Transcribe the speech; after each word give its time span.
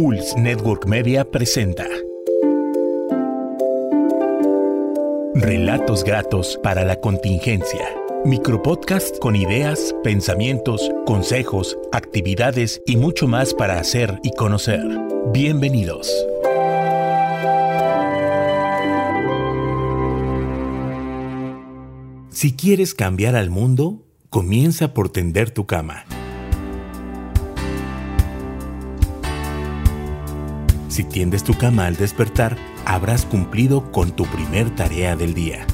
Pulse 0.00 0.38
Network 0.38 0.86
Media 0.86 1.28
presenta 1.28 1.84
Relatos 5.34 6.04
gratos 6.04 6.56
para 6.62 6.84
la 6.84 7.00
contingencia. 7.00 7.84
Micropodcast 8.24 9.18
con 9.18 9.34
ideas, 9.34 9.92
pensamientos, 10.04 10.88
consejos, 11.04 11.76
actividades 11.90 12.80
y 12.86 12.96
mucho 12.96 13.26
más 13.26 13.54
para 13.54 13.80
hacer 13.80 14.20
y 14.22 14.30
conocer. 14.36 14.80
Bienvenidos. 15.32 16.08
Si 22.30 22.54
quieres 22.54 22.94
cambiar 22.94 23.34
al 23.34 23.50
mundo, 23.50 24.06
comienza 24.30 24.94
por 24.94 25.08
tender 25.08 25.50
tu 25.50 25.66
cama. 25.66 26.04
Si 30.98 31.04
tiendes 31.04 31.44
tu 31.44 31.54
cama 31.54 31.86
al 31.86 31.94
despertar, 31.94 32.56
habrás 32.84 33.24
cumplido 33.24 33.92
con 33.92 34.10
tu 34.10 34.24
primer 34.24 34.74
tarea 34.74 35.14
del 35.14 35.32
día. 35.32 35.64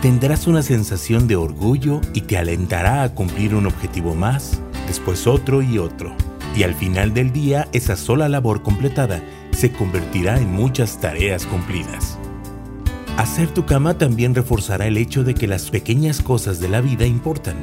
Tendrás 0.00 0.48
una 0.48 0.60
sensación 0.64 1.28
de 1.28 1.36
orgullo 1.36 2.00
y 2.14 2.22
te 2.22 2.36
alentará 2.36 3.04
a 3.04 3.14
cumplir 3.14 3.54
un 3.54 3.66
objetivo 3.66 4.16
más, 4.16 4.60
después 4.88 5.28
otro 5.28 5.62
y 5.62 5.78
otro. 5.78 6.12
Y 6.56 6.64
al 6.64 6.74
final 6.74 7.14
del 7.14 7.32
día, 7.32 7.68
esa 7.72 7.94
sola 7.94 8.28
labor 8.28 8.64
completada 8.64 9.22
se 9.52 9.70
convertirá 9.70 10.40
en 10.40 10.52
muchas 10.52 11.00
tareas 11.00 11.46
cumplidas. 11.46 12.18
Hacer 13.18 13.54
tu 13.54 13.64
cama 13.64 13.98
también 13.98 14.34
reforzará 14.34 14.88
el 14.88 14.96
hecho 14.96 15.22
de 15.22 15.34
que 15.34 15.46
las 15.46 15.70
pequeñas 15.70 16.20
cosas 16.20 16.58
de 16.58 16.68
la 16.68 16.80
vida 16.80 17.06
importan. 17.06 17.54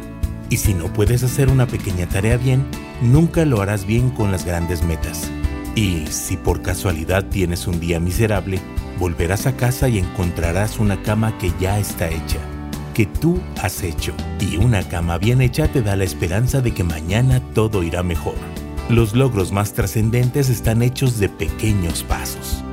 Y 0.50 0.56
si 0.56 0.74
no 0.74 0.86
puedes 0.94 1.24
hacer 1.24 1.50
una 1.50 1.68
pequeña 1.68 2.08
tarea 2.08 2.38
bien, 2.38 2.64
nunca 3.02 3.44
lo 3.44 3.60
harás 3.62 3.86
bien 3.86 4.10
con 4.10 4.32
las 4.32 4.46
grandes 4.46 4.84
metas. 4.86 5.30
Y 5.76 6.08
si 6.08 6.38
por 6.38 6.62
casualidad 6.62 7.26
tienes 7.26 7.68
un 7.68 7.80
día 7.80 8.00
miserable, 8.00 8.60
volverás 9.00 9.48
a 9.48 9.56
casa 9.56 9.88
y 9.90 10.00
encontrarás 10.00 10.80
una 10.80 11.02
cama 11.02 11.38
que 11.38 11.52
ya 11.60 11.80
está 11.80 12.10
hecha, 12.10 12.40
que 12.94 13.06
tú 13.06 13.40
has 13.62 13.84
hecho. 13.84 14.14
Y 14.40 14.58
una 14.58 14.84
cama 14.88 15.18
bien 15.18 15.42
hecha 15.42 15.68
te 15.68 15.82
da 15.82 15.96
la 15.96 16.04
esperanza 16.04 16.62
de 16.62 16.74
que 16.74 16.84
mañana 16.84 17.42
todo 17.54 17.84
irá 17.84 18.04
mejor. 18.04 18.36
Los 18.90 19.14
logros 19.16 19.52
más 19.52 19.74
trascendentes 19.74 20.50
están 20.50 20.82
hechos 20.82 21.20
de 21.20 21.30
pequeños 21.30 22.04
pasos. 22.04 22.64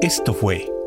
Esto 0.00 0.32
fue 0.32 0.79